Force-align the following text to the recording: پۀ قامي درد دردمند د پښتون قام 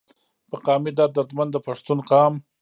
پۀ 0.49 0.57
قامي 0.65 0.91
درد 0.97 1.11
دردمند 1.17 1.51
د 1.53 1.57
پښتون 1.67 1.99
قام 2.09 2.33